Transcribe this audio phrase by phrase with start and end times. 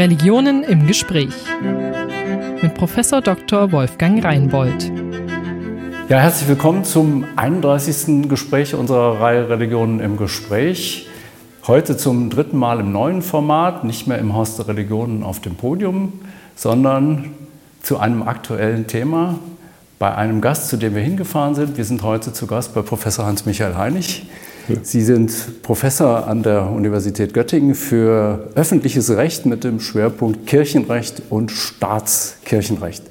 [0.00, 1.34] Religionen im Gespräch
[2.62, 3.70] mit Professor Dr.
[3.70, 4.90] Wolfgang Reinbold.
[6.08, 8.26] Ja, herzlich willkommen zum 31.
[8.26, 11.06] Gespräch unserer Reihe Religionen im Gespräch.
[11.66, 15.56] Heute zum dritten Mal im neuen Format, nicht mehr im Haus der Religionen auf dem
[15.56, 16.14] Podium,
[16.56, 17.32] sondern
[17.82, 19.38] zu einem aktuellen Thema
[19.98, 21.76] bei einem Gast, zu dem wir hingefahren sind.
[21.76, 24.26] Wir sind heute zu Gast bei Professor Hans-Michael Heinig.
[24.82, 31.50] Sie sind Professor an der Universität Göttingen für öffentliches Recht mit dem Schwerpunkt Kirchenrecht und
[31.50, 33.02] Staatskirchenrecht.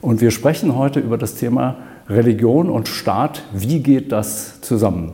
[0.00, 1.76] Und wir sprechen heute über das Thema
[2.08, 3.42] Religion und Staat.
[3.52, 5.12] Wie geht das zusammen?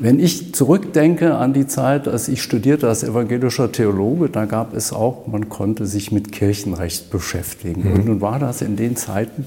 [0.00, 4.92] Wenn ich zurückdenke an die Zeit, als ich studierte als evangelischer Theologe, da gab es
[4.92, 7.82] auch, man konnte sich mit Kirchenrecht beschäftigen.
[7.82, 7.92] Mhm.
[7.92, 9.46] Und nun war das in den Zeiten,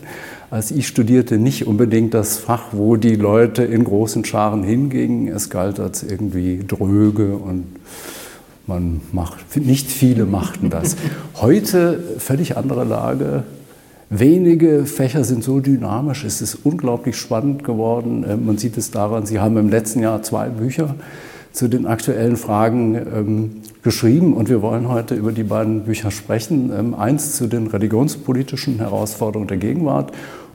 [0.52, 5.30] als ich studierte, nicht unbedingt das Fach, wo die Leute in großen Scharen hingingen.
[5.30, 7.66] Es galt als irgendwie dröge und
[8.68, 10.98] man macht, nicht viele machten das.
[11.42, 13.44] Heute völlig andere Lage.
[14.10, 18.26] Wenige Fächer sind so dynamisch, es ist unglaublich spannend geworden.
[18.28, 20.96] Ähm, man sieht es daran, Sie haben im letzten Jahr zwei Bücher
[21.54, 23.52] zu den aktuellen Fragen ähm,
[23.84, 26.72] geschrieben und wir wollen heute über die beiden Bücher sprechen.
[26.78, 30.12] Ähm, eins zu den religionspolitischen Herausforderungen der Gegenwart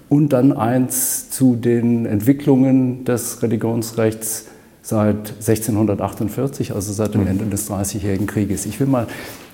[0.08, 4.46] und dann eins zu den Entwicklungen des Religionsrechts
[4.82, 7.26] seit 1648, also seit dem mhm.
[7.26, 8.66] Ende des Dreißigjährigen Krieges.
[8.66, 9.08] Ich will mal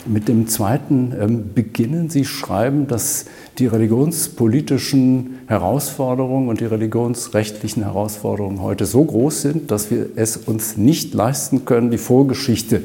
[0.05, 2.11] mit dem zweiten ähm, beginnen.
[2.11, 3.27] Sie schreiben, dass
[3.59, 10.77] die religionspolitischen Herausforderungen und die religionsrechtlichen Herausforderungen heute so groß sind, dass wir es uns
[10.77, 12.83] nicht leisten können, die Vorgeschichte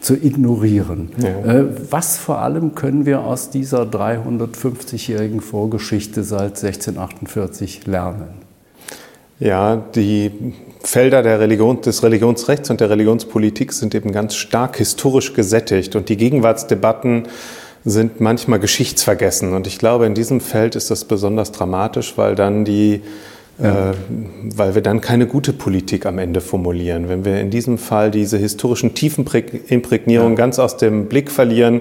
[0.00, 1.10] zu ignorieren.
[1.18, 1.54] Ja.
[1.54, 8.46] Äh, was vor allem können wir aus dieser 350-jährigen Vorgeschichte seit 1648 lernen?
[9.38, 10.30] Ja, die
[10.82, 16.08] Felder der Religion, des Religionsrechts und der Religionspolitik sind eben ganz stark historisch gesättigt und
[16.08, 17.24] die Gegenwartsdebatten
[17.84, 19.52] sind manchmal geschichtsvergessen.
[19.52, 23.02] Und ich glaube, in diesem Feld ist das besonders dramatisch, weil dann die
[23.58, 23.90] ja.
[23.90, 23.94] Äh,
[24.54, 27.08] weil wir dann keine gute Politik am Ende formulieren.
[27.08, 30.36] Wenn wir in diesem Fall diese historischen Tiefenimprägnierungen ja.
[30.36, 31.80] ganz aus dem Blick verlieren,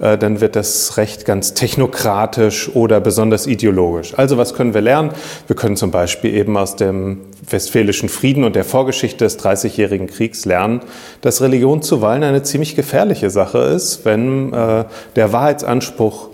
[0.00, 4.18] äh, dann wird das Recht ganz technokratisch oder besonders ideologisch.
[4.18, 5.10] Also was können wir lernen?
[5.46, 10.44] Wir können zum Beispiel eben aus dem Westfälischen Frieden und der Vorgeschichte des Dreißigjährigen Kriegs
[10.44, 10.80] lernen,
[11.20, 16.31] dass Religion zuweilen eine ziemlich gefährliche Sache ist, wenn äh, der Wahrheitsanspruch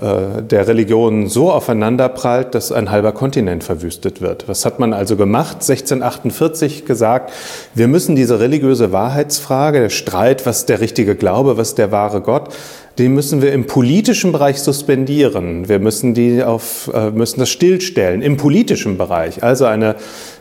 [0.00, 4.48] der Religion so aufeinanderprallt, dass ein halber Kontinent verwüstet wird.
[4.48, 5.56] Was hat man also gemacht?
[5.56, 7.32] 1648 gesagt,
[7.74, 12.48] wir müssen diese religiöse Wahrheitsfrage, der Streit, was der richtige Glaube, was der wahre Gott,
[12.98, 15.68] den müssen wir im politischen Bereich suspendieren.
[15.68, 19.42] Wir müssen die auf, äh, müssen das stillstellen im politischen Bereich.
[19.42, 19.96] Also eine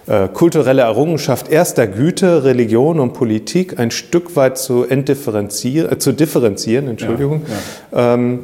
[0.08, 6.12] äh, kulturelle Errungenschaft erster Güte, Religion und Politik ein Stück weit zu entdifferenzieren, äh, zu
[6.12, 7.44] differenzieren, Entschuldigung.
[7.92, 8.14] Ja, ja.
[8.16, 8.40] Ähm,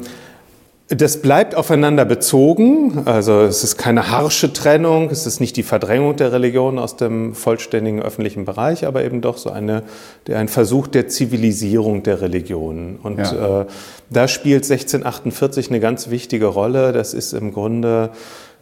[0.89, 6.15] das bleibt aufeinander bezogen, also es ist keine harsche Trennung, es ist nicht die Verdrängung
[6.15, 9.81] der Religion aus dem vollständigen öffentlichen Bereich, aber eben doch so eine,
[10.31, 12.99] ein Versuch der Zivilisierung der Religionen.
[13.01, 13.61] Und ja.
[13.61, 13.65] äh,
[14.11, 16.91] da spielt 1648 eine ganz wichtige Rolle.
[16.91, 18.11] Das ist im Grunde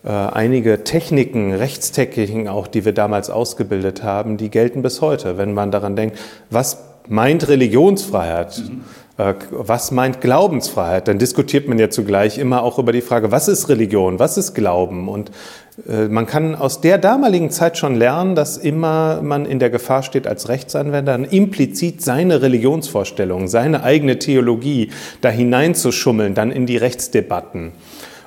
[0.05, 5.37] äh, einige Techniken, Rechtstechniken auch, die wir damals ausgebildet haben, die gelten bis heute.
[5.37, 6.17] Wenn man daran denkt,
[6.49, 6.77] was
[7.09, 8.63] meint Religionsfreiheit?
[8.65, 8.83] Mhm
[9.15, 11.07] was meint Glaubensfreiheit?
[11.07, 14.55] Dann diskutiert man ja zugleich immer auch über die Frage, was ist Religion, was ist
[14.55, 15.07] Glauben?
[15.07, 15.29] Und
[15.87, 20.01] äh, man kann aus der damaligen Zeit schon lernen, dass immer man in der Gefahr
[20.01, 24.89] steht, als Rechtsanwender implizit seine Religionsvorstellung, seine eigene Theologie
[25.21, 27.73] da hineinzuschummeln, dann in die Rechtsdebatten.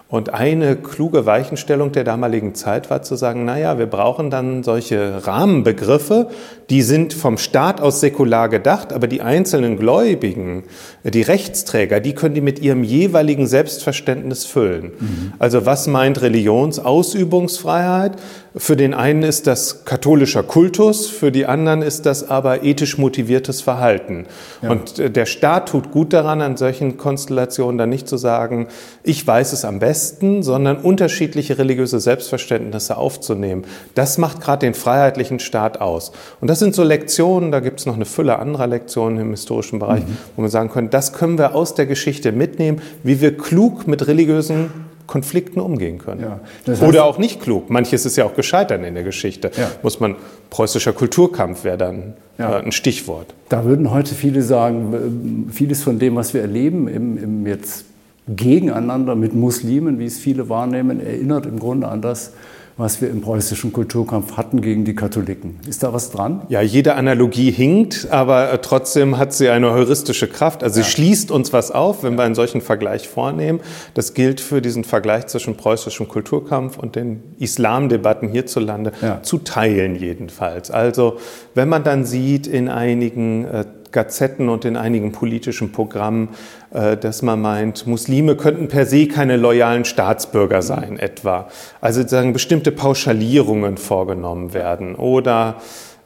[0.08, 5.26] Und eine kluge Weichenstellung der damaligen Zeit war zu sagen, naja, wir brauchen dann solche
[5.26, 6.28] Rahmenbegriffe,
[6.70, 10.62] die sind vom Staat aus säkular gedacht, aber die einzelnen Gläubigen,
[11.02, 14.92] die Rechtsträger, die können die mit ihrem jeweiligen Selbstverständnis füllen.
[14.96, 15.32] Mhm.
[15.40, 18.12] Also was meint Religionsausübungsfreiheit?
[18.58, 23.60] Für den einen ist das katholischer Kultus, für die anderen ist das aber ethisch motiviertes
[23.60, 24.24] Verhalten.
[24.62, 24.70] Ja.
[24.70, 28.68] Und äh, der Staat tut gut daran, an solchen Konstellationen dann nicht zu sagen,
[29.03, 33.64] ich weiß es am besten, sondern unterschiedliche religiöse Selbstverständnisse aufzunehmen.
[33.94, 36.12] Das macht gerade den freiheitlichen Staat aus.
[36.41, 39.80] Und das sind so Lektionen, da gibt es noch eine Fülle anderer Lektionen im historischen
[39.80, 40.16] Bereich, mhm.
[40.34, 44.06] wo wir sagen können, das können wir aus der Geschichte mitnehmen, wie wir klug mit
[44.06, 46.20] religiösen Konflikten umgehen können.
[46.20, 47.70] Ja, das heißt, Oder auch nicht klug.
[47.70, 49.50] Manches ist ja auch gescheitert in der Geschichte.
[49.56, 49.70] Ja.
[49.82, 50.16] Muss man,
[50.50, 52.58] preußischer Kulturkampf wäre dann ja.
[52.58, 53.34] äh, ein Stichwort.
[53.48, 57.84] Da würden heute viele sagen, vieles von dem, was wir erleben im, im jetzt
[58.28, 62.32] Gegeneinander mit Muslimen, wie es viele wahrnehmen, erinnert im Grunde an das,
[62.78, 65.58] was wir im preußischen Kulturkampf hatten gegen die Katholiken.
[65.66, 66.42] Ist da was dran?
[66.50, 70.62] Ja, jede Analogie hinkt, aber äh, trotzdem hat sie eine heuristische Kraft.
[70.62, 70.84] Also ja.
[70.84, 73.60] sie schließt uns was auf, wenn wir einen solchen Vergleich vornehmen.
[73.94, 79.22] Das gilt für diesen Vergleich zwischen preußischem Kulturkampf und den Islamdebatten hierzulande, ja.
[79.22, 80.70] zu teilen jedenfalls.
[80.70, 81.16] Also
[81.54, 86.30] wenn man dann sieht in einigen äh, Gazetten und in einigen politischen Programmen,
[86.72, 91.48] äh, dass man meint, Muslime könnten per se keine loyalen Staatsbürger sein, etwa.
[91.80, 95.56] Also sozusagen bestimmte Pauschalierungen vorgenommen werden oder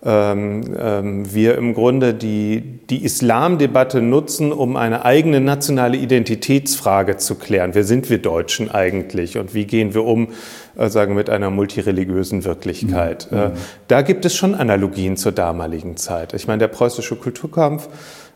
[0.03, 7.35] ähm, ähm, wir im Grunde die, die Islamdebatte nutzen, um eine eigene nationale Identitätsfrage zu
[7.35, 7.75] klären.
[7.75, 10.29] Wer sind wir Deutschen eigentlich und wie gehen wir um,
[10.77, 13.31] äh, sagen mit einer multireligiösen Wirklichkeit?
[13.31, 13.39] Mhm.
[13.39, 13.51] Äh,
[13.89, 16.33] da gibt es schon Analogien zur damaligen Zeit.
[16.33, 17.89] Ich meine, der preußische Kulturkampf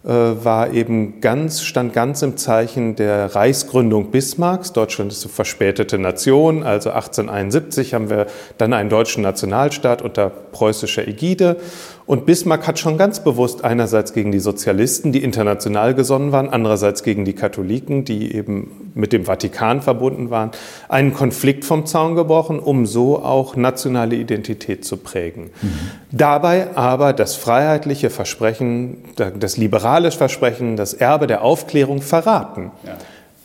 [0.05, 4.73] war eben ganz, stand ganz im Zeichen der Reichsgründung Bismarcks.
[4.75, 8.27] Deutschland ist eine verspätete Nation, also 1871 haben wir
[8.59, 11.57] dann einen deutschen Nationalstaat unter preußischer Ägide.
[12.07, 17.03] Und Bismarck hat schon ganz bewusst einerseits gegen die Sozialisten, die international gesonnen waren, andererseits
[17.03, 20.51] gegen die Katholiken, die eben mit dem Vatikan verbunden waren,
[20.89, 25.45] einen Konflikt vom Zaun gebrochen, um so auch nationale Identität zu prägen.
[25.63, 25.71] Mhm.
[26.13, 32.71] Dabei aber das freiheitliche Versprechen, das liberale Versprechen, das Erbe der Aufklärung verraten.
[32.85, 32.99] Ja.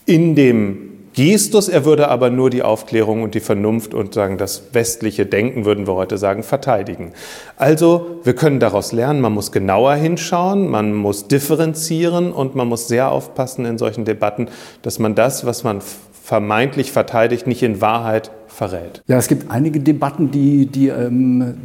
[0.06, 4.74] In dem Gestus, er würde aber nur die Aufklärung und die Vernunft und sagen, das
[4.74, 7.14] westliche Denken, würden wir heute sagen, verteidigen.
[7.58, 12.88] Also, wir können daraus lernen, man muss genauer hinschauen, man muss differenzieren und man muss
[12.88, 14.50] sehr aufpassen in solchen Debatten,
[14.84, 15.82] dass man das, was man
[16.30, 19.02] vermeintlich verteidigt, nicht in Wahrheit verrät.
[19.08, 21.58] Ja, es gibt einige Debatten, die, die ähm,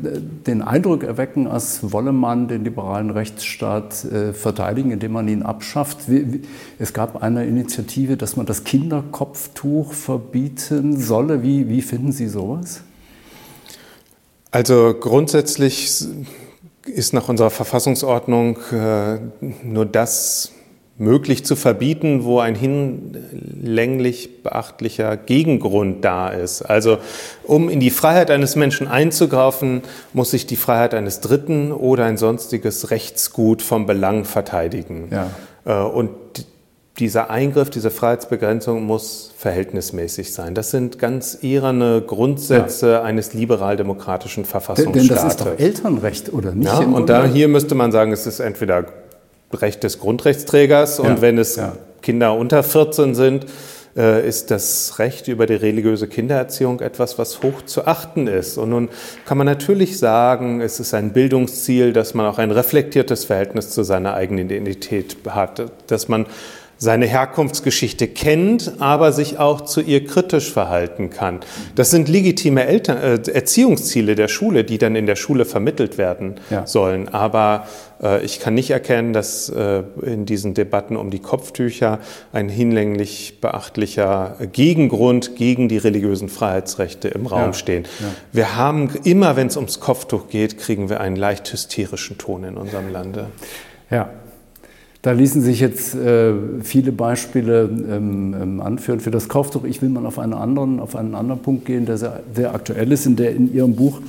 [0.46, 5.98] den Eindruck erwecken, als wolle man den liberalen Rechtsstaat äh, verteidigen, indem man ihn abschafft.
[6.78, 11.42] Es gab eine Initiative, dass man das Kinderkopftuch verbieten solle.
[11.42, 12.80] Wie, wie finden Sie sowas?
[14.50, 16.06] Also grundsätzlich
[16.86, 19.18] ist nach unserer Verfassungsordnung äh,
[19.62, 20.52] nur das
[20.96, 26.62] möglich zu verbieten, wo ein hinlänglich beachtlicher Gegengrund da ist.
[26.62, 26.98] Also
[27.42, 29.82] um in die Freiheit eines Menschen einzugreifen,
[30.12, 35.08] muss sich die Freiheit eines Dritten oder ein sonstiges Rechtsgut vom Belang verteidigen.
[35.10, 35.30] Ja.
[35.64, 36.10] Äh, und
[37.00, 40.54] dieser Eingriff, diese Freiheitsbegrenzung muss verhältnismäßig sein.
[40.54, 43.02] Das sind ganz eherne Grundsätze ja.
[43.02, 45.08] eines liberal-demokratischen Verfassungsstaates.
[45.08, 46.66] Denn das ist doch Elternrecht, oder nicht?
[46.66, 48.84] Ja, und da hier müsste man sagen, es ist entweder
[49.52, 50.98] Recht des Grundrechtsträgers.
[51.00, 51.76] Und ja, wenn es ja.
[52.02, 53.46] Kinder unter 14 sind,
[53.96, 58.58] äh, ist das Recht über die religiöse Kindererziehung etwas, was hoch zu achten ist.
[58.58, 58.88] Und nun
[59.24, 63.84] kann man natürlich sagen, es ist ein Bildungsziel, dass man auch ein reflektiertes Verhältnis zu
[63.84, 66.26] seiner eigenen Identität hat, dass man
[66.84, 71.40] seine Herkunftsgeschichte kennt, aber sich auch zu ihr kritisch verhalten kann.
[71.74, 76.36] Das sind legitime Eltern, äh, Erziehungsziele der Schule, die dann in der Schule vermittelt werden
[76.50, 76.66] ja.
[76.66, 77.08] sollen.
[77.08, 77.66] Aber
[78.02, 82.00] äh, ich kann nicht erkennen, dass äh, in diesen Debatten um die Kopftücher
[82.32, 87.52] ein hinlänglich beachtlicher Gegengrund gegen die religiösen Freiheitsrechte im Raum ja.
[87.54, 87.84] stehen.
[88.00, 88.06] Ja.
[88.30, 92.58] Wir haben immer, wenn es ums Kopftuch geht, kriegen wir einen leicht hysterischen Ton in
[92.58, 93.28] unserem Lande.
[93.90, 94.10] Ja,
[95.04, 99.64] da ließen sich jetzt äh, viele Beispiele ähm, ähm, anführen für das Kauftuch.
[99.64, 102.90] Ich will mal auf einen anderen, auf einen anderen Punkt gehen, der sehr, sehr aktuell
[102.90, 104.00] ist, in der in Ihrem Buch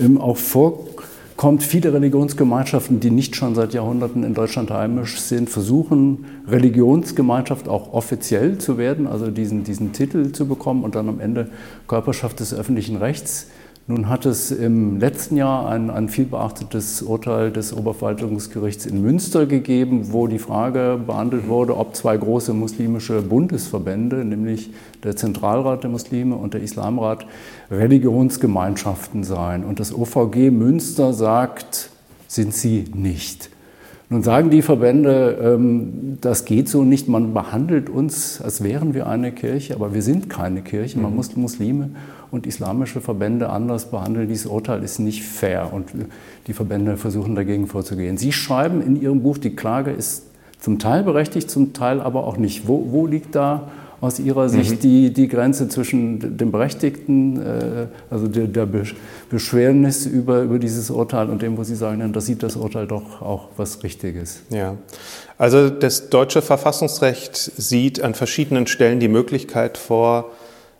[0.00, 1.62] ähm, auch vorkommt.
[1.62, 8.58] Viele Religionsgemeinschaften, die nicht schon seit Jahrhunderten in Deutschland heimisch sind, versuchen, Religionsgemeinschaft auch offiziell
[8.58, 11.50] zu werden, also diesen, diesen Titel zu bekommen und dann am Ende
[11.86, 13.46] Körperschaft des öffentlichen Rechts
[13.88, 20.12] nun hat es im letzten Jahr ein, ein vielbeachtetes Urteil des Oberverwaltungsgerichts in Münster gegeben,
[20.12, 24.70] wo die Frage behandelt wurde, ob zwei große muslimische Bundesverbände, nämlich
[25.02, 27.26] der Zentralrat der Muslime und der Islamrat,
[27.72, 29.64] Religionsgemeinschaften seien.
[29.64, 31.90] Und das OVG Münster sagt,
[32.28, 33.50] sind sie nicht.
[34.12, 37.08] Nun sagen die Verbände, ähm, das geht so nicht.
[37.08, 40.98] Man behandelt uns, als wären wir eine Kirche, aber wir sind keine Kirche.
[41.00, 41.16] Man mhm.
[41.16, 41.90] muss Muslime
[42.32, 44.26] und islamische Verbände anders behandeln.
[44.26, 45.90] Dieses Urteil ist nicht fair und
[46.46, 48.16] die Verbände versuchen dagegen vorzugehen.
[48.16, 50.24] Sie schreiben in Ihrem Buch, die Klage ist
[50.58, 52.66] zum Teil berechtigt, zum Teil aber auch nicht.
[52.66, 53.68] Wo, wo liegt da
[54.00, 54.80] aus Ihrer Sicht mhm.
[54.80, 58.66] die, die Grenze zwischen dem Berechtigten, äh, also der, der
[59.28, 63.20] Beschwernis über, über dieses Urteil und dem, wo Sie sagen, da sieht das Urteil doch
[63.20, 64.40] auch was Richtiges?
[64.48, 64.76] Ja,
[65.36, 70.30] also das deutsche Verfassungsrecht sieht an verschiedenen Stellen die Möglichkeit vor,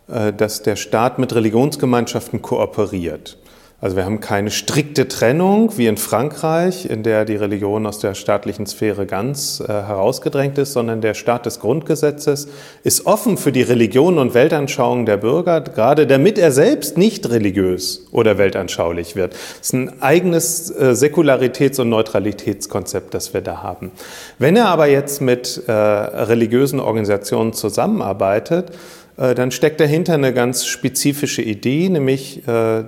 [0.07, 3.37] dass der Staat mit Religionsgemeinschaften kooperiert.
[3.83, 8.13] Also wir haben keine strikte Trennung wie in Frankreich, in der die Religion aus der
[8.13, 12.47] staatlichen Sphäre ganz äh, herausgedrängt ist, sondern der Staat des Grundgesetzes
[12.85, 18.07] ist offen für die Religion und Weltanschauungen der Bürger, gerade damit er selbst nicht religiös
[18.11, 19.33] oder weltanschaulich wird.
[19.33, 23.91] Das ist ein eigenes äh, Säkularitäts- und Neutralitätskonzept, das wir da haben.
[24.39, 28.73] Wenn er aber jetzt mit äh, religiösen Organisationen zusammenarbeitet, äh,
[29.15, 32.83] dann steckt dahinter eine ganz spezifische Idee, nämlich äh,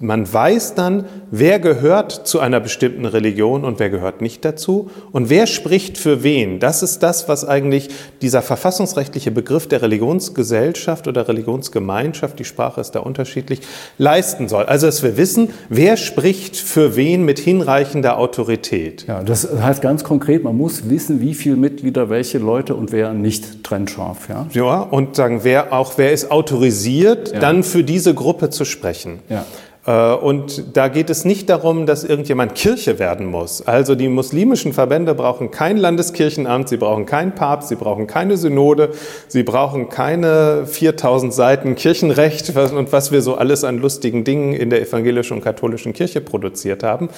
[0.00, 5.30] man weiß dann, wer gehört zu einer bestimmten Religion und wer gehört nicht dazu und
[5.30, 6.60] wer spricht für wen.
[6.60, 7.88] Das ist das, was eigentlich
[8.22, 13.60] dieser verfassungsrechtliche Begriff der Religionsgesellschaft oder Religionsgemeinschaft, die Sprache ist da unterschiedlich,
[13.98, 14.64] leisten soll.
[14.64, 19.06] Also, dass wir wissen, wer spricht für wen mit hinreichender Autorität.
[19.06, 23.12] Ja, das heißt ganz konkret, man muss wissen, wie viele Mitglieder, welche Leute und wer
[23.12, 24.28] nicht trennscharf.
[24.28, 27.40] Ja, ja und sagen, wer auch, wer ist autorisiert, ja.
[27.40, 29.20] dann für diese Gruppe zu sprechen.
[29.28, 29.44] Ja.
[29.88, 33.66] Äh, und da geht es nicht darum, dass irgendjemand Kirche werden muss.
[33.66, 38.90] Also die muslimischen Verbände brauchen kein Landeskirchenamt, sie brauchen keinen Papst, sie brauchen keine Synode,
[39.28, 44.68] sie brauchen keine 4000 Seiten Kirchenrecht und was wir so alles an lustigen Dingen in
[44.68, 47.08] der evangelischen und katholischen Kirche produziert haben.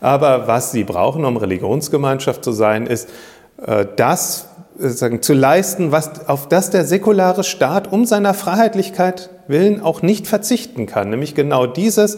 [0.00, 3.08] Aber was sie brauchen, um Religionsgemeinschaft zu sein, ist
[3.66, 4.46] äh, das,
[4.78, 10.26] sagen, zu leisten, was, auf das der säkulare Staat um seiner Freiheitlichkeit willen auch nicht
[10.26, 11.10] verzichten kann.
[11.10, 12.16] Nämlich genau dieses,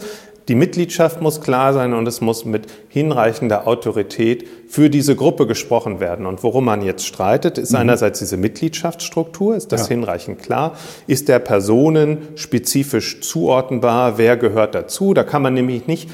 [0.49, 6.01] die Mitgliedschaft muss klar sein und es muss mit hinreichender Autorität für diese Gruppe gesprochen
[6.01, 6.25] werden.
[6.25, 7.79] Und worum man jetzt streitet, ist mhm.
[7.79, 9.55] einerseits diese Mitgliedschaftsstruktur.
[9.55, 9.95] Ist das ja.
[9.95, 10.75] hinreichend klar?
[11.07, 14.17] Ist der Personen spezifisch zuordnenbar?
[14.17, 15.13] Wer gehört dazu?
[15.13, 16.09] Da kann man nämlich nicht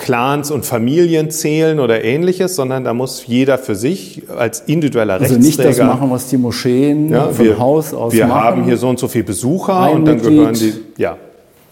[0.00, 5.34] Clans und Familien zählen oder ähnliches, sondern da muss jeder für sich als individueller also
[5.34, 5.68] Rechtsträger...
[5.68, 8.40] Also nicht das machen, was die Moscheen ja, vom wir, Haus aus wir machen.
[8.40, 10.72] Wir haben hier so und so viele Besucher Ein und dann Mitglied, gehören die...
[10.96, 11.16] Ja.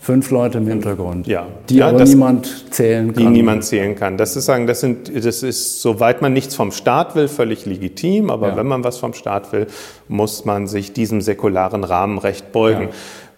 [0.01, 1.47] Fünf Leute im Hintergrund, ja.
[1.69, 3.25] die ja, aber das, niemand zählen kann.
[3.25, 4.17] Die niemand zählen kann.
[4.17, 8.31] Das ist, sagen, das, sind, das ist, soweit man nichts vom Staat will, völlig legitim,
[8.31, 8.57] aber ja.
[8.57, 9.67] wenn man was vom Staat will,
[10.07, 12.89] muss man sich diesem säkularen Rahmenrecht beugen.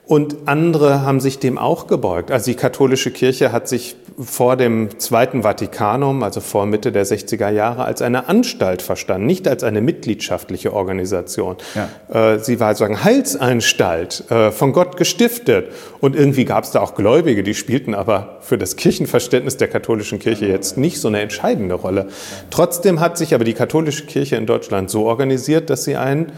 [0.06, 2.32] Und andere haben sich dem auch gebeugt.
[2.32, 7.50] Also die katholische Kirche hat sich vor dem Zweiten Vatikanum, also vor Mitte der 60er
[7.50, 11.56] Jahre, als eine Anstalt verstanden, nicht als eine mitgliedschaftliche Organisation.
[11.74, 12.34] Ja.
[12.34, 15.72] Äh, sie war sozusagen Heilsanstalt, äh, von Gott gestiftet.
[16.00, 20.18] Und irgendwie gab es da auch Gläubige, die spielten aber für das Kirchenverständnis der katholischen
[20.18, 22.08] Kirche jetzt nicht so eine entscheidende Rolle.
[22.50, 26.32] Trotzdem hat sich aber die katholische Kirche in Deutschland so organisiert, dass sie ein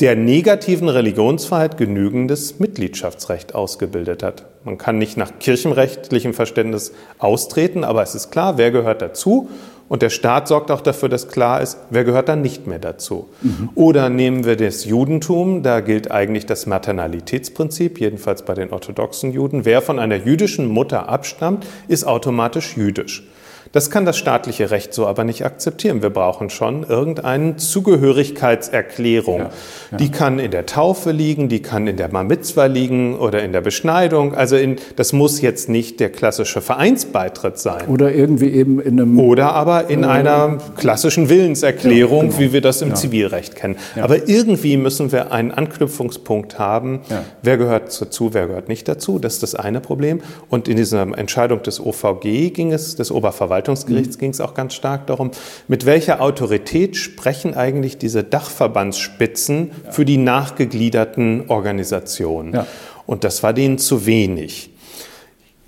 [0.00, 4.44] der negativen Religionsfreiheit genügendes Mitgliedschaftsrecht ausgebildet hat.
[4.64, 9.48] Man kann nicht nach kirchenrechtlichem Verständnis austreten, aber es ist klar, wer gehört dazu
[9.88, 13.28] und der Staat sorgt auch dafür, dass klar ist, wer gehört dann nicht mehr dazu.
[13.42, 13.70] Mhm.
[13.74, 19.64] Oder nehmen wir das Judentum, da gilt eigentlich das Maternalitätsprinzip, jedenfalls bei den orthodoxen Juden.
[19.64, 23.26] Wer von einer jüdischen Mutter abstammt, ist automatisch jüdisch.
[23.72, 26.02] Das kann das staatliche Recht so aber nicht akzeptieren.
[26.02, 29.40] Wir brauchen schon irgendeine Zugehörigkeitserklärung.
[29.40, 29.50] Ja,
[29.92, 29.96] ja.
[29.98, 33.60] Die kann in der Taufe liegen, die kann in der Mamitzwa liegen oder in der
[33.60, 34.34] Beschneidung.
[34.34, 37.86] Also in, das muss jetzt nicht der klassische Vereinsbeitritt sein.
[37.88, 39.18] Oder irgendwie eben in einem.
[39.18, 42.38] Oder aber in äh, einer klassischen Willenserklärung, ja, genau.
[42.38, 43.76] wie wir das im Zivilrecht kennen.
[44.00, 47.00] Aber irgendwie müssen wir einen Anknüpfungspunkt haben.
[47.42, 49.18] Wer gehört dazu, wer gehört nicht dazu?
[49.18, 50.20] Das ist das eine Problem.
[50.48, 54.20] Und in dieser Entscheidung des OVG ging es, des Oberverwaltungsgerichts, Verwaltungsgerichts mhm.
[54.20, 55.30] ging es auch ganz stark darum,
[55.68, 59.92] mit welcher Autorität sprechen eigentlich diese Dachverbandsspitzen ja.
[59.92, 62.54] für die nachgegliederten Organisationen.
[62.54, 62.66] Ja.
[63.06, 64.70] Und das war denen zu wenig.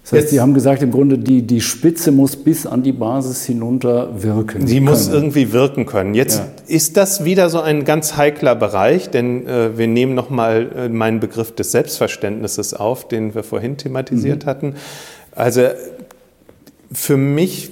[0.02, 3.44] Das heißt, Sie haben gesagt, im Grunde, die, die Spitze muss bis an die Basis
[3.44, 4.66] hinunter wirken.
[4.66, 4.86] Sie können.
[4.86, 6.14] muss irgendwie wirken können.
[6.14, 6.46] Jetzt ja.
[6.66, 11.20] ist das wieder so ein ganz heikler Bereich, denn äh, wir nehmen nochmal äh, meinen
[11.20, 14.48] Begriff des Selbstverständnisses auf, den wir vorhin thematisiert mhm.
[14.48, 14.74] hatten.
[15.32, 15.68] Also
[16.92, 17.70] für mich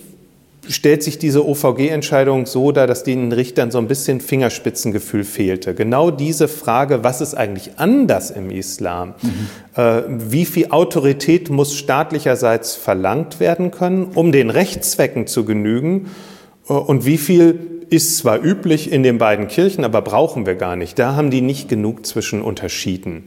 [0.69, 5.75] stellt sich diese OVG-Entscheidung so dar, dass den Richtern so ein bisschen Fingerspitzengefühl fehlte.
[5.75, 9.15] Genau diese Frage, was ist eigentlich anders im Islam?
[9.23, 9.81] Mhm.
[9.81, 16.11] Äh, wie viel Autorität muss staatlicherseits verlangt werden können, um den Rechtszwecken zu genügen?
[16.69, 20.77] Äh, und wie viel ist zwar üblich in den beiden Kirchen, aber brauchen wir gar
[20.77, 20.99] nicht.
[20.99, 23.25] Da haben die nicht genug zwischen unterschieden.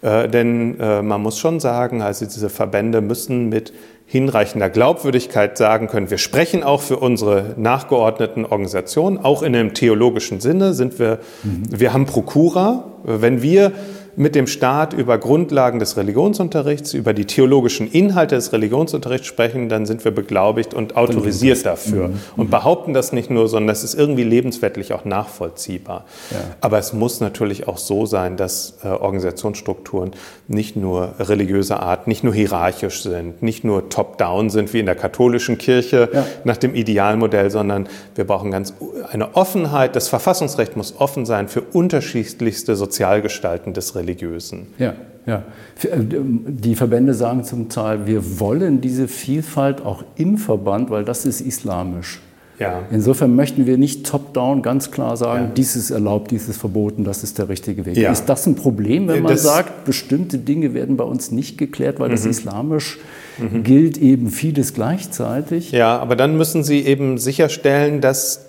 [0.00, 3.72] Äh, denn äh, man muss schon sagen, also diese Verbände müssen mit
[4.10, 10.40] hinreichender Glaubwürdigkeit sagen können, wir sprechen auch für unsere nachgeordneten Organisationen, auch in einem theologischen
[10.40, 11.64] Sinne sind wir, mhm.
[11.68, 12.84] wir haben Prokura.
[13.04, 13.72] Wenn wir
[14.18, 19.86] mit dem Staat über Grundlagen des Religionsunterrichts, über die theologischen Inhalte des Religionsunterrichts sprechen, dann
[19.86, 22.08] sind wir beglaubigt und autorisiert dafür.
[22.08, 22.18] Mhm.
[22.36, 26.04] Und behaupten das nicht nur, sondern es ist irgendwie lebensweltlich auch nachvollziehbar.
[26.32, 26.36] Ja.
[26.60, 30.10] Aber es muss natürlich auch so sein, dass äh, Organisationsstrukturen
[30.48, 34.96] nicht nur religiöser Art, nicht nur hierarchisch sind, nicht nur top-down sind wie in der
[34.96, 36.26] katholischen Kirche ja.
[36.42, 38.74] nach dem Idealmodell, sondern wir brauchen ganz
[39.12, 39.94] eine Offenheit.
[39.94, 44.07] Das Verfassungsrecht muss offen sein für unterschiedlichste Sozialgestalten des Religions.
[44.08, 44.68] Religiösen.
[44.78, 44.94] Ja,
[45.26, 45.44] ja.
[45.82, 51.24] Äh, die Verbände sagen zum Teil, wir wollen diese Vielfalt auch im Verband, weil das
[51.24, 52.20] ist islamisch.
[52.58, 52.82] Ja.
[52.90, 55.50] Insofern möchten wir nicht top-down ganz klar sagen, ja.
[55.56, 57.96] dies ist erlaubt, dies ist verboten, das ist der richtige Weg.
[57.96, 58.10] Ja.
[58.10, 62.00] Ist das ein Problem, wenn man das sagt, bestimmte Dinge werden bei uns nicht geklärt,
[62.00, 62.12] weil mhm.
[62.12, 62.98] das islamisch
[63.38, 63.62] mhm.
[63.62, 65.70] gilt eben vieles gleichzeitig?
[65.70, 68.47] Ja, aber dann müssen Sie eben sicherstellen, dass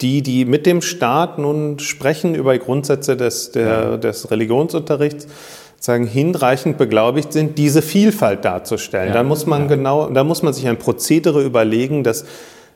[0.00, 5.26] die, die mit dem Staat nun sprechen über die Grundsätze des, der, des Religionsunterrichts,
[5.80, 9.08] sagen, hinreichend beglaubigt sind, diese Vielfalt darzustellen.
[9.08, 9.14] Ja.
[9.14, 9.68] Da muss man ja.
[9.68, 12.24] genau, da muss man sich ein Prozedere überlegen, das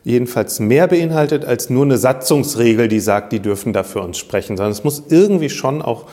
[0.05, 4.57] jedenfalls mehr beinhaltet als nur eine Satzungsregel, die sagt, die dürfen da für uns sprechen,
[4.57, 6.07] sondern es muss irgendwie schon auch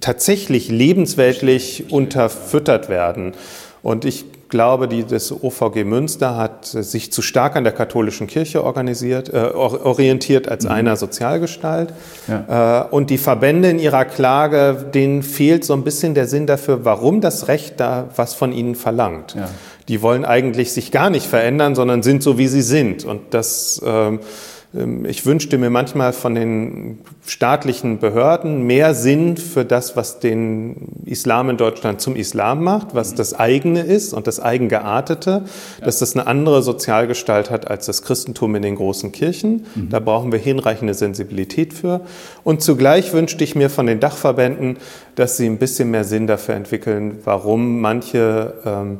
[0.00, 3.32] tatsächlich lebensweltlich unterfüttert werden.
[3.82, 8.62] Und ich glaube, die, das OVG Münster hat sich zu stark an der katholischen Kirche
[8.62, 10.70] organisiert, äh, orientiert als mhm.
[10.70, 11.92] einer Sozialgestalt.
[12.28, 12.84] Ja.
[12.84, 16.84] Äh, und die Verbände in ihrer Klage, denen fehlt so ein bisschen der Sinn dafür,
[16.84, 19.34] warum das Recht da was von ihnen verlangt.
[19.34, 19.48] Ja.
[19.88, 23.04] Die wollen eigentlich sich gar nicht verändern, sondern sind so, wie sie sind.
[23.04, 24.20] Und das ähm,
[25.04, 31.48] ich wünschte mir manchmal von den staatlichen Behörden mehr Sinn für das, was den Islam
[31.50, 35.30] in Deutschland zum Islam macht, was das eigene ist und das eigengeartete,
[35.78, 35.84] ja.
[35.84, 39.66] dass das eine andere Sozialgestalt hat als das Christentum in den großen Kirchen.
[39.76, 39.90] Mhm.
[39.90, 42.00] Da brauchen wir hinreichende Sensibilität für.
[42.42, 44.78] Und zugleich wünschte ich mir von den Dachverbänden,
[45.14, 48.98] dass sie ein bisschen mehr Sinn dafür entwickeln, warum manche ähm,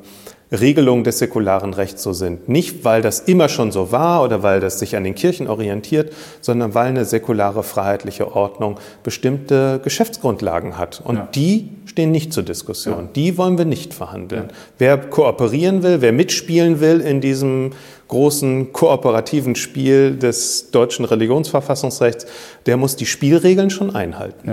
[0.55, 2.49] Regelungen des säkularen Rechts so sind.
[2.49, 6.13] Nicht, weil das immer schon so war oder weil das sich an den Kirchen orientiert,
[6.41, 11.03] sondern weil eine säkulare freiheitliche Ordnung bestimmte Geschäftsgrundlagen hat.
[11.05, 11.29] Und ja.
[11.35, 12.95] die stehen nicht zur Diskussion.
[12.95, 13.09] Ja.
[13.15, 14.45] Die wollen wir nicht verhandeln.
[14.49, 14.55] Ja.
[14.79, 17.71] Wer kooperieren will, wer mitspielen will in diesem
[18.09, 22.27] großen kooperativen Spiel des deutschen Religionsverfassungsrechts,
[22.67, 24.53] der muss die Spielregeln schon einhalten.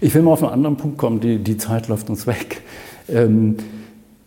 [0.00, 2.62] Ich will mal auf einen anderen Punkt kommen, die, die Zeit läuft uns weg.
[3.08, 3.56] Ähm,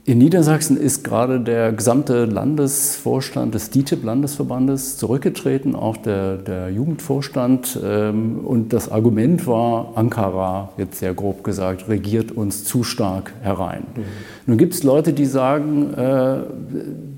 [0.08, 7.78] in Niedersachsen ist gerade der gesamte Landesvorstand des DITIB-Landesverbandes zurückgetreten, auch der, der Jugendvorstand.
[7.84, 13.84] Ähm, und das Argument war, Ankara, jetzt sehr grob gesagt, regiert uns zu stark herein.
[13.96, 14.04] Mhm.
[14.46, 16.38] Nun gibt es Leute, die sagen, äh,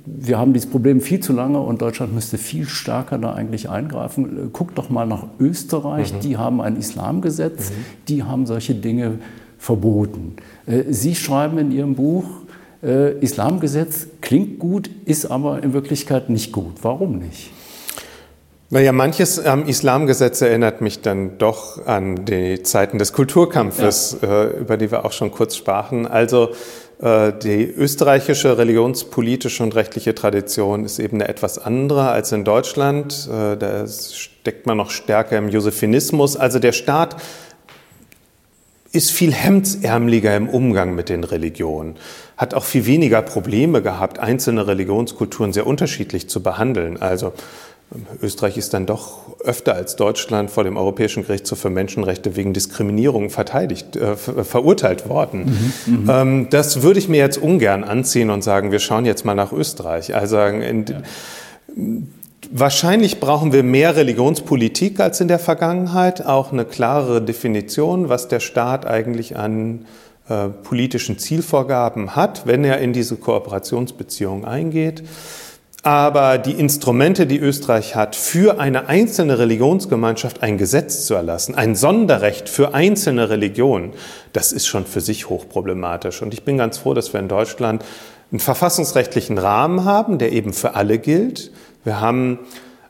[0.06, 4.50] wir haben dieses Problem viel zu lange und Deutschland müsste viel stärker da eigentlich eingreifen.
[4.52, 6.22] Guckt doch mal nach Österreich, mhm.
[6.22, 7.74] die haben ein Islamgesetz, mhm.
[8.08, 9.20] die haben solche Dinge
[9.60, 10.38] verboten.
[10.66, 12.26] Äh, Sie schreiben in Ihrem Buch,
[12.84, 16.76] äh, Islamgesetz klingt gut, ist aber in Wirklichkeit nicht gut.
[16.82, 17.52] Warum nicht?
[18.72, 24.44] Naja, manches am Islamgesetz erinnert mich dann doch an die Zeiten des Kulturkampfes, ja.
[24.44, 26.06] äh, über die wir auch schon kurz sprachen.
[26.06, 26.50] Also
[27.02, 33.28] äh, die österreichische religionspolitische und rechtliche Tradition ist eben eine etwas andere als in Deutschland.
[33.32, 36.38] Äh, da steckt man noch stärker im Josephinismus.
[36.38, 37.16] Also der Staat
[38.92, 41.96] ist viel hemdsärmeliger im Umgang mit den Religionen,
[42.38, 46.98] hat auch viel weniger Probleme gehabt, einzelne Religionskulturen sehr unterschiedlich zu behandeln.
[46.98, 47.34] Also
[47.94, 52.54] ähm, Österreich ist dann doch öfter als Deutschland vor dem Europäischen Gerichtshof für Menschenrechte wegen
[52.54, 55.74] Diskriminierung verteidigt, äh, verurteilt worden.
[55.86, 59.24] Mhm, mhm, ähm, das würde ich mir jetzt ungern anziehen und sagen, wir schauen jetzt
[59.24, 60.16] mal nach Österreich.
[60.16, 61.02] Also in, ja.
[62.52, 68.40] Wahrscheinlich brauchen wir mehr Religionspolitik als in der Vergangenheit, auch eine klarere Definition, was der
[68.40, 69.86] Staat eigentlich an
[70.28, 75.04] äh, politischen Zielvorgaben hat, wenn er in diese Kooperationsbeziehungen eingeht.
[75.84, 81.76] Aber die Instrumente, die Österreich hat, für eine einzelne Religionsgemeinschaft ein Gesetz zu erlassen, ein
[81.76, 83.94] Sonderrecht für einzelne Religionen,
[84.34, 86.24] das ist schon für sich hochproblematisch.
[86.24, 87.86] Und ich bin ganz froh, dass wir in Deutschland
[88.32, 91.52] einen verfassungsrechtlichen Rahmen haben, der eben für alle gilt
[91.84, 92.40] wir haben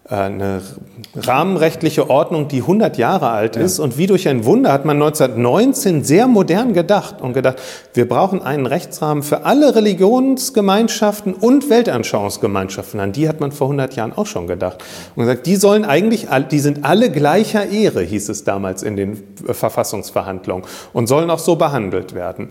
[0.09, 0.61] äh, eine
[1.15, 3.77] rahmenrechtliche Ordnung, die 100 Jahre alt ist.
[3.77, 3.83] Ja.
[3.83, 7.57] Und wie durch ein Wunder hat man 1919 sehr modern gedacht und gedacht,
[7.93, 12.99] wir brauchen einen Rechtsrahmen für alle Religionsgemeinschaften und Weltanschauungsgemeinschaften.
[12.99, 14.83] An die hat man vor 100 Jahren auch schon gedacht.
[15.15, 19.23] Und gesagt, die sollen eigentlich, die sind alle gleicher Ehre, hieß es damals in den
[19.45, 22.49] Verfassungsverhandlungen und sollen auch so behandelt werden.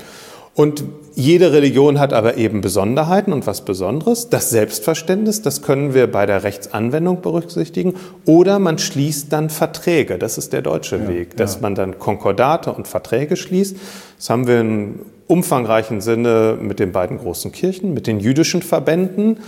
[0.55, 0.85] Und
[1.19, 4.31] jede Religion hat aber eben Besonderheiten und was Besonderes.
[4.31, 7.95] Das Selbstverständnis, das können wir bei der Rechtsanwendung berücksichtigen.
[8.25, 10.17] Oder man schließt dann Verträge.
[10.17, 11.63] Das ist der deutsche ja, Weg, dass ja.
[11.63, 13.77] man dann Konkordate und Verträge schließt.
[14.17, 19.39] Das haben wir in umfangreichen Sinne mit den beiden großen Kirchen, mit den jüdischen Verbänden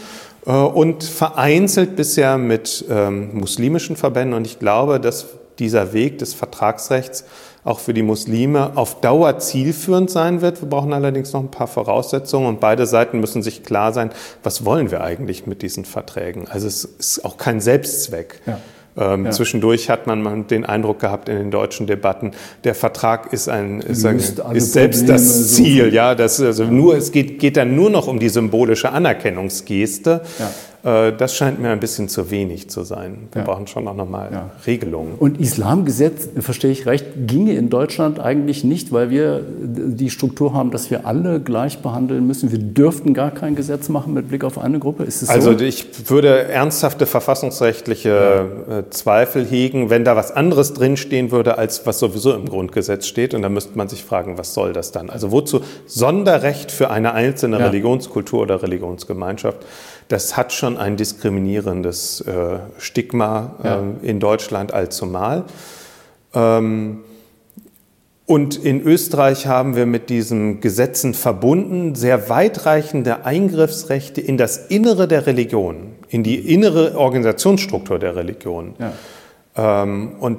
[0.46, 4.34] äh, und vereinzelt bisher mit ähm, muslimischen Verbänden.
[4.34, 5.28] Und ich glaube, dass
[5.60, 7.24] dieser Weg des Vertragsrechts
[7.62, 10.62] auch für die Muslime auf Dauer zielführend sein wird.
[10.62, 14.10] Wir brauchen allerdings noch ein paar Voraussetzungen und beide Seiten müssen sich klar sein,
[14.42, 16.48] was wollen wir eigentlich mit diesen Verträgen.
[16.48, 18.40] Also es ist auch kein Selbstzweck.
[18.46, 18.58] Ja.
[18.96, 19.30] Ähm, ja.
[19.30, 22.32] Zwischendurch hat man den Eindruck gehabt in den deutschen Debatten,
[22.64, 25.90] der Vertrag ist, ein, ist, ein, ist selbst das Ziel.
[25.90, 26.70] So ja, das, also ja.
[26.70, 30.22] Nur, es geht, geht dann nur noch um die symbolische Anerkennungsgeste.
[30.38, 30.50] Ja.
[30.82, 33.28] Äh, das scheint mir ein bisschen zu wenig zu sein.
[33.32, 33.46] Wir ja.
[33.46, 34.50] brauchen schon auch nochmal ja.
[34.66, 35.14] Regelungen.
[35.18, 40.70] Und Islamgesetz, verstehe ich recht, ginge in Deutschland eigentlich nicht, weil wir die Struktur haben,
[40.70, 42.50] dass wir alle gleich behandeln müssen.
[42.50, 45.04] Wir dürften gar kein Gesetz machen mit Blick auf eine Gruppe.
[45.04, 45.64] Ist es also so?
[45.64, 48.78] ich würde ernsthafte verfassungsrechtliche ja.
[48.78, 53.34] Äh, Zweifel hegen, wenn da was anderes drinstehen würde, als was sowieso im Grundgesetz steht.
[53.34, 55.10] Und dann müsste man sich fragen, was soll das dann?
[55.10, 59.58] Also wozu Sonderrecht für eine einzelne Religionskultur oder Religionsgemeinschaft?
[60.10, 63.78] Das hat schon ein diskriminierendes äh, Stigma ja.
[63.78, 65.44] ähm, in Deutschland allzumal.
[66.34, 67.04] Ähm,
[68.26, 75.06] und in Österreich haben wir mit diesen Gesetzen verbunden sehr weitreichende Eingriffsrechte in das Innere
[75.06, 78.74] der Religion, in die innere Organisationsstruktur der Religion.
[78.78, 79.82] Ja.
[79.82, 80.38] Ähm, und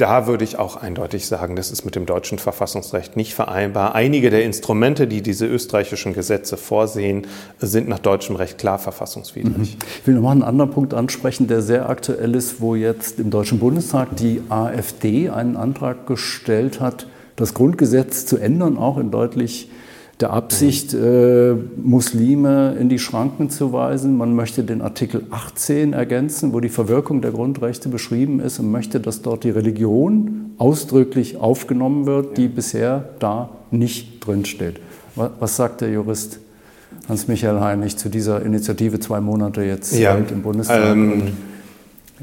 [0.00, 3.94] da würde ich auch eindeutig sagen, das ist mit dem deutschen Verfassungsrecht nicht vereinbar.
[3.94, 7.26] Einige der Instrumente, die diese österreichischen Gesetze vorsehen,
[7.58, 9.76] sind nach deutschem Recht klar verfassungswidrig.
[9.76, 9.78] Mhm.
[10.00, 13.58] Ich will nochmal einen anderen Punkt ansprechen, der sehr aktuell ist, wo jetzt im Deutschen
[13.58, 19.70] Bundestag die AfD einen Antrag gestellt hat, das Grundgesetz zu ändern, auch in deutlich
[20.20, 24.16] der Absicht, äh, Muslime in die Schranken zu weisen.
[24.16, 29.00] Man möchte den Artikel 18 ergänzen, wo die Verwirkung der Grundrechte beschrieben ist und möchte,
[29.00, 34.80] dass dort die Religion ausdrücklich aufgenommen wird, die bisher da nicht drinsteht.
[35.14, 36.38] Was sagt der Jurist
[37.08, 40.94] Hans-Michael Heinrich zu dieser Initiative zwei Monate jetzt ja, im Bundestag?
[40.94, 41.32] Ähm,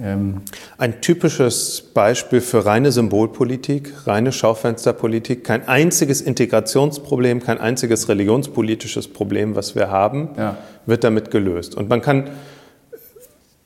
[0.01, 0.41] ähm,
[0.77, 9.55] Ein typisches Beispiel für reine Symbolpolitik, reine Schaufensterpolitik, kein einziges Integrationsproblem, kein einziges religionspolitisches Problem,
[9.55, 10.57] was wir haben, ja.
[10.85, 11.75] wird damit gelöst.
[11.75, 12.29] Und man kann,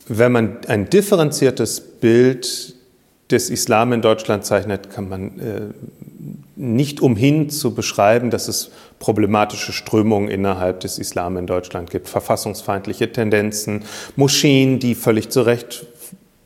[0.07, 2.75] wenn man ein differenziertes Bild
[3.29, 5.61] des Islam in Deutschland zeichnet, kann man äh,
[6.55, 13.11] nicht umhin zu beschreiben, dass es problematische Strömungen innerhalb des Islam in Deutschland gibt, verfassungsfeindliche
[13.11, 13.83] Tendenzen,
[14.15, 15.87] Moscheen, die völlig zu Recht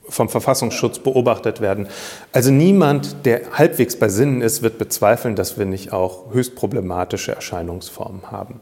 [0.09, 1.87] vom Verfassungsschutz beobachtet werden.
[2.31, 7.33] Also niemand, der halbwegs bei Sinnen ist, wird bezweifeln, dass wir nicht auch höchst problematische
[7.33, 8.59] Erscheinungsformen haben.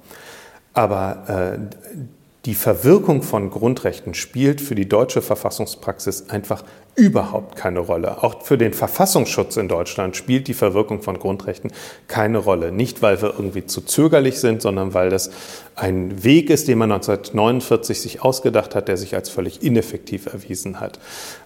[0.73, 2.03] Aber äh,
[2.45, 6.63] die Verwirkung von Grundrechten spielt für die deutsche Verfassungspraxis einfach
[6.95, 8.23] überhaupt keine Rolle.
[8.23, 11.71] Auch für den Verfassungsschutz in Deutschland spielt die Verwirkung von Grundrechten
[12.07, 12.71] keine Rolle.
[12.71, 15.31] Nicht, weil wir irgendwie zu zögerlich sind, sondern weil das
[15.75, 20.79] ein Weg ist, den man 1949 sich ausgedacht hat, der sich als völlig ineffektiv erwiesen
[20.79, 20.99] hat.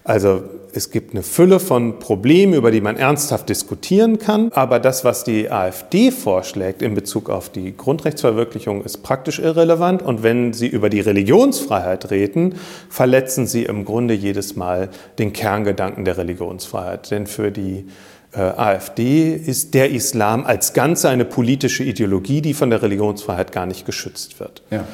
[0.04, 0.42] Also
[0.74, 5.24] es gibt eine Fülle von Problemen, über die man ernsthaft diskutieren kann, aber das, was
[5.24, 10.90] die AfD vorschlägt in Bezug auf die Grundrechtsverwirklichung, ist praktisch irrelevant und wenn sie über
[10.90, 12.56] die Religionsfreiheit reden,
[12.90, 17.12] verletzen sie im Grunde jedes Mal den Kerngedanken der Religionsfreiheit.
[17.12, 17.86] Denn für die
[18.32, 23.66] äh, AfD ist der Islam als Ganze eine politische Ideologie, die von der Religionsfreiheit gar
[23.66, 24.62] nicht geschützt wird.
[24.70, 24.84] Ja.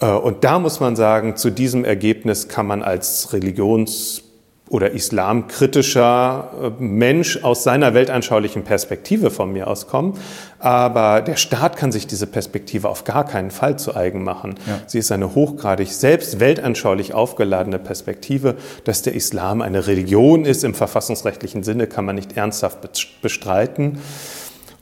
[0.00, 4.22] Äh, und da muss man sagen, zu diesem Ergebnis kann man als Religions
[4.68, 10.18] oder islamkritischer äh, Mensch aus seiner weltanschaulichen Perspektive von mir aus kommen.
[10.58, 14.56] Aber der Staat kann sich diese Perspektive auf gar keinen Fall zu eigen machen.
[14.66, 14.80] Ja.
[14.86, 18.56] Sie ist eine hochgradig selbst weltanschaulich aufgeladene Perspektive.
[18.84, 22.78] Dass der Islam eine Religion ist im verfassungsrechtlichen Sinne, kann man nicht ernsthaft
[23.22, 23.98] bestreiten.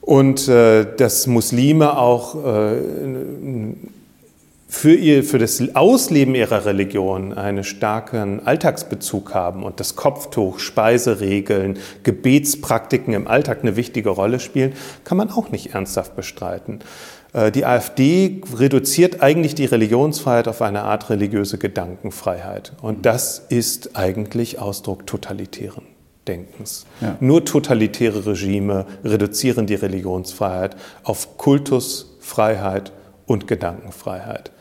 [0.01, 2.77] Und äh, dass Muslime auch äh,
[4.75, 11.79] für, ihr, für das Ausleben ihrer Religion einen starken Alltagsbezug haben und das Kopftuch, Speiseregeln,
[12.03, 14.73] Gebetspraktiken im Alltag eine wichtige Rolle spielen,
[15.05, 16.79] kann man auch nicht ernsthaft bestreiten.
[17.31, 22.73] Äh, die AfD reduziert eigentlich die Religionsfreiheit auf eine Art religiöse Gedankenfreiheit.
[22.81, 25.83] Und das ist eigentlich Ausdruck totalitären
[26.27, 26.85] Denkens.
[26.99, 27.15] Ja.
[27.21, 32.91] Nur totalitäre Regime reduzieren die Religionsfreiheit auf Kultusfreiheit
[33.25, 34.51] und Gedankenfreiheit.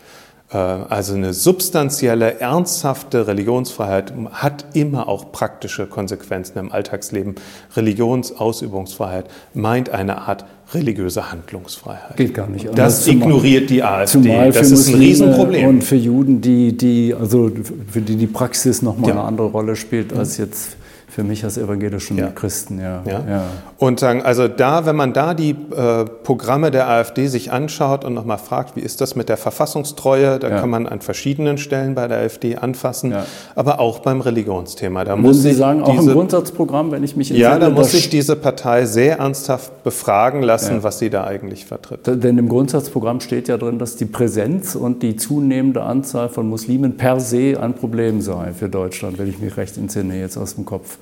[0.54, 7.34] Äh, also eine substanzielle, ernsthafte Religionsfreiheit hat immer auch praktische Konsequenzen im Alltagsleben.
[7.76, 12.16] Religionsausübungsfreiheit meint eine Art religiöse Handlungsfreiheit.
[12.16, 12.68] Geht gar nicht.
[12.74, 14.50] Das zumal, ignoriert die AfD.
[14.50, 15.66] das ist ein Riesenproblem.
[15.66, 17.50] Und für Juden, die, die, also
[17.90, 19.16] für die die Praxis nochmal ja.
[19.16, 20.76] eine andere Rolle spielt als jetzt
[21.14, 22.30] für mich als evangelischen ja.
[22.30, 23.00] Christen, ja.
[23.06, 23.22] ja.
[23.28, 23.42] ja.
[23.78, 28.14] Und sagen, also da, wenn man da die äh, Programme der AfD sich anschaut und
[28.14, 32.08] nochmal fragt, wie ist das mit der Verfassungstreue, da kann man an verschiedenen Stellen bei
[32.08, 33.14] der AfD anfassen,
[33.54, 35.04] aber auch beim Religionsthema.
[35.04, 38.10] Da muss Sie sagen, diese, auch im Grundsatzprogramm, wenn ich mich Ja, da muss sich
[38.10, 42.00] diese Partei sehr ernsthaft befragen lassen, was sie da eigentlich vertritt.
[42.06, 46.96] Denn im Grundsatzprogramm steht ja drin, dass die Präsenz und die zunehmende Anzahl von Muslimen
[46.96, 50.64] per se ein Problem sei für Deutschland, wenn ich mich recht entsinne jetzt aus dem
[50.64, 50.98] Kopf.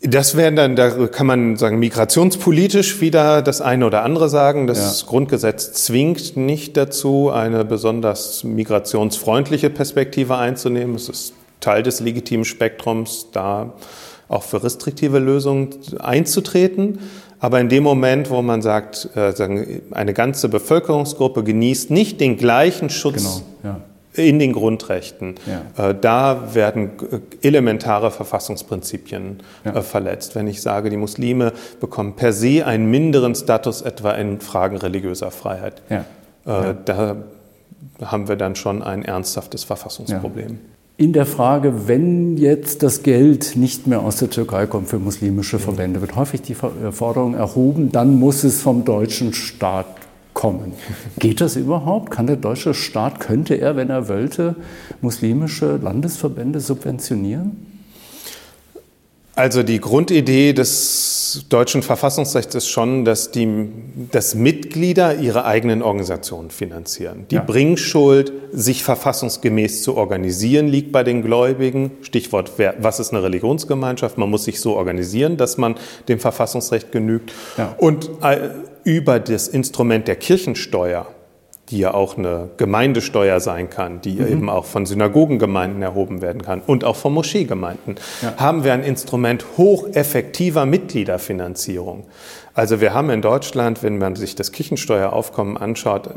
[0.00, 4.68] Das wären dann, da kann man sagen, migrationspolitisch wieder das eine oder andere sagen.
[4.68, 5.08] Das ja.
[5.08, 10.94] Grundgesetz zwingt nicht dazu, eine besonders migrationsfreundliche Perspektive einzunehmen.
[10.94, 13.72] Es ist Teil des legitimen Spektrums, da
[14.28, 17.00] auch für restriktive Lösungen einzutreten.
[17.40, 19.32] Aber in dem Moment, wo man sagt, äh,
[19.90, 23.80] eine ganze Bevölkerungsgruppe genießt nicht den gleichen Schutz genau, ja
[24.22, 25.34] in den Grundrechten.
[25.76, 25.90] Ja.
[25.90, 26.90] Äh, da werden
[27.42, 29.76] elementare Verfassungsprinzipien ja.
[29.76, 30.34] Äh, verletzt.
[30.34, 35.30] Wenn ich sage, die Muslime bekommen per se einen minderen Status etwa in Fragen religiöser
[35.30, 36.04] Freiheit, ja.
[36.46, 37.16] Äh, da
[38.02, 40.58] haben wir dann schon ein ernsthaftes Verfassungsproblem.
[40.96, 45.60] In der Frage, wenn jetzt das Geld nicht mehr aus der Türkei kommt für muslimische
[45.60, 49.86] Verbände, wird häufig die Forderung erhoben, dann muss es vom deutschen Staat
[50.38, 50.72] kommen.
[51.18, 52.12] Geht das überhaupt?
[52.12, 54.54] Kann der deutsche Staat, könnte er, wenn er wollte,
[55.00, 57.67] muslimische Landesverbände subventionieren?
[59.38, 63.68] Also die Grundidee des deutschen Verfassungsrechts ist schon, dass, die,
[64.10, 67.26] dass Mitglieder ihre eigenen Organisationen finanzieren.
[67.30, 67.42] Die ja.
[67.42, 71.92] Bringschuld, sich verfassungsgemäß zu organisieren, liegt bei den Gläubigen.
[72.02, 74.18] Stichwort, was ist eine Religionsgemeinschaft?
[74.18, 75.76] Man muss sich so organisieren, dass man
[76.08, 77.30] dem Verfassungsrecht genügt.
[77.56, 77.76] Ja.
[77.78, 78.48] Und äh,
[78.82, 81.06] über das Instrument der Kirchensteuer,
[81.70, 84.28] die ja auch eine Gemeindesteuer sein kann, die mhm.
[84.28, 88.34] eben auch von Synagogengemeinden erhoben werden kann und auch von Moscheegemeinden, ja.
[88.36, 92.04] haben wir ein Instrument hocheffektiver Mitgliederfinanzierung.
[92.58, 96.10] Also wir haben in Deutschland, wenn man sich das Kirchensteueraufkommen anschaut,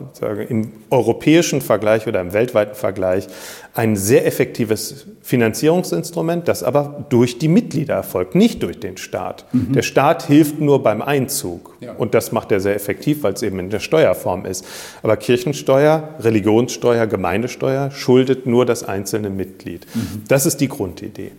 [0.50, 3.28] im europäischen Vergleich oder im weltweiten Vergleich,
[3.76, 9.46] ein sehr effektives Finanzierungsinstrument, das aber durch die Mitglieder erfolgt, nicht durch den Staat.
[9.52, 9.74] Mhm.
[9.74, 11.94] Der Staat hilft nur beim Einzug ja.
[11.94, 14.66] und das macht er sehr effektiv, weil es eben in der Steuerform ist.
[15.04, 19.88] Aber Kirchensteuer, Religionssteuer, Gemeindesteuer schuldet nur das einzelne Mitglied.
[19.96, 20.24] Mhm.
[20.28, 21.32] Das ist die Grundidee.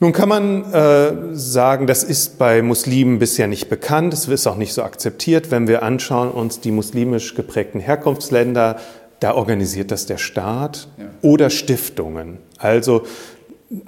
[0.00, 4.56] Nun kann man äh, sagen, das ist bei Muslimen bisher nicht bekannt, es ist auch
[4.56, 5.52] nicht so akzeptiert.
[5.52, 8.78] Wenn wir anschauen uns die muslimisch geprägten Herkunftsländer,
[9.20, 11.04] da organisiert das der Staat ja.
[11.22, 12.38] oder Stiftungen.
[12.58, 13.02] Also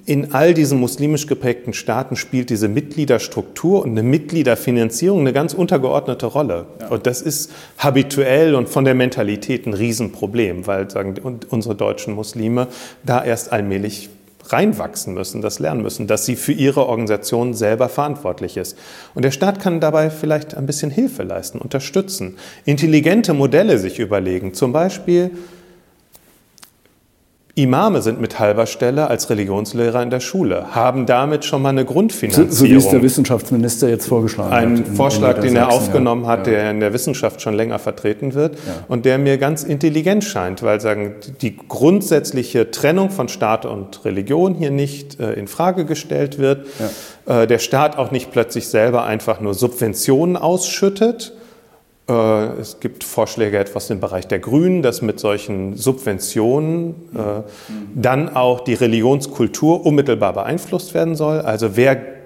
[0.05, 6.27] in all diesen muslimisch geprägten Staaten spielt diese Mitgliederstruktur und eine Mitgliederfinanzierung eine ganz untergeordnete
[6.27, 6.66] Rolle.
[6.81, 6.88] Ja.
[6.88, 11.14] Und das ist habituell und von der Mentalität ein Riesenproblem, weil sagen
[11.49, 12.66] unsere deutschen Muslime
[13.05, 14.11] da erst allmählich
[14.49, 18.77] reinwachsen müssen, das lernen müssen, dass sie für ihre Organisation selber verantwortlich ist.
[19.14, 24.53] Und der Staat kann dabei vielleicht ein bisschen Hilfe leisten, unterstützen, intelligente Modelle sich überlegen,
[24.53, 25.31] zum Beispiel
[27.54, 31.84] Imame sind mit halber Stelle als Religionslehrer in der Schule, haben damit schon mal eine
[31.84, 32.50] Grundfinanzierung.
[32.50, 34.86] So, so wie es der Wissenschaftsminister jetzt vorgeschlagen Ein hat.
[34.86, 36.28] Ein Vorschlag, in den er aufgenommen ja.
[36.28, 38.84] hat, der in der Wissenschaft schon länger vertreten wird ja.
[38.88, 44.54] und der mir ganz intelligent scheint, weil sagen, die grundsätzliche Trennung von Staat und Religion
[44.54, 46.66] hier nicht äh, in Frage gestellt wird.
[47.26, 47.42] Ja.
[47.42, 51.32] Äh, der Staat auch nicht plötzlich selber einfach nur Subventionen ausschüttet,
[52.11, 57.42] es gibt Vorschläge etwas im Bereich der Grünen, dass mit solchen Subventionen äh,
[57.94, 61.40] dann auch die Religionskultur unmittelbar beeinflusst werden soll.
[61.40, 62.19] Also wer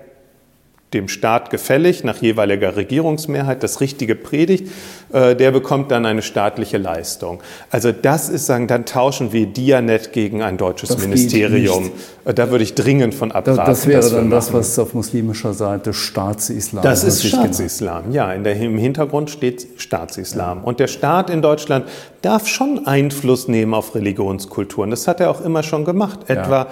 [0.95, 4.71] dem Staat gefällig, nach jeweiliger Regierungsmehrheit, das Richtige predigt,
[5.13, 7.41] äh, der bekommt dann eine staatliche Leistung.
[7.71, 11.91] Also das ist sagen, dann tauschen wir Dianet gegen ein deutsches das Ministerium.
[12.25, 13.57] Äh, da würde ich dringend von abraten.
[13.57, 18.33] Das, das wäre dann das, was auf muslimischer Seite Staatsislam Das ist Staatsislam, ja.
[18.33, 20.59] In der, Im Hintergrund steht Staatsislam.
[20.59, 20.65] Ja.
[20.65, 21.87] Und der Staat in Deutschland
[22.23, 24.91] darf schon Einfluss nehmen auf Religionskulturen.
[24.91, 26.21] Das hat er auch immer schon gemacht.
[26.29, 26.69] Etwa ja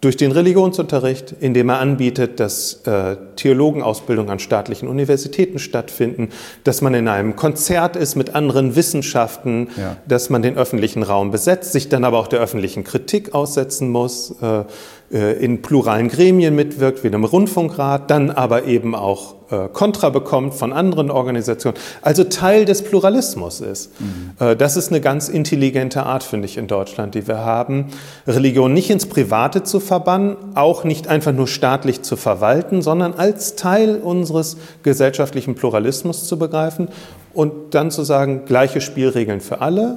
[0.00, 6.30] durch den Religionsunterricht, indem er anbietet, dass äh, Theologenausbildung an staatlichen Universitäten stattfinden,
[6.64, 9.96] dass man in einem Konzert ist mit anderen Wissenschaften, ja.
[10.08, 14.34] dass man den öffentlichen Raum besetzt, sich dann aber auch der öffentlichen Kritik aussetzen muss.
[14.40, 14.64] Äh,
[15.10, 20.72] in pluralen Gremien mitwirkt, wie einem Rundfunkrat, dann aber eben auch äh, Kontra bekommt von
[20.72, 23.90] anderen Organisationen, also Teil des Pluralismus ist.
[24.00, 24.30] Mhm.
[24.38, 27.86] Äh, das ist eine ganz intelligente Art, finde ich, in Deutschland, die wir haben,
[28.26, 33.56] Religion nicht ins Private zu verbannen, auch nicht einfach nur staatlich zu verwalten, sondern als
[33.56, 36.88] Teil unseres gesellschaftlichen Pluralismus zu begreifen
[37.34, 39.96] und dann zu sagen, gleiche Spielregeln für alle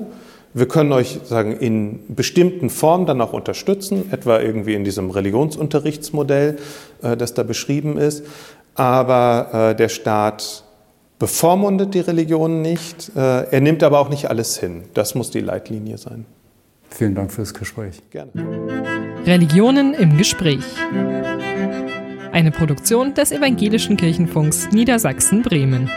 [0.53, 6.57] wir können euch sagen, in bestimmten Formen dann auch unterstützen, etwa irgendwie in diesem Religionsunterrichtsmodell,
[7.01, 8.25] äh, das da beschrieben ist.
[8.75, 10.63] Aber äh, der Staat
[11.19, 13.11] bevormundet die Religion nicht.
[13.15, 14.83] Äh, er nimmt aber auch nicht alles hin.
[14.93, 16.25] Das muss die Leitlinie sein.
[16.89, 18.01] Vielen Dank fürs Gespräch.
[18.11, 18.31] Gerne.
[19.25, 20.63] Religionen im Gespräch.
[22.31, 25.89] Eine Produktion des Evangelischen Kirchenfunks Niedersachsen-Bremen.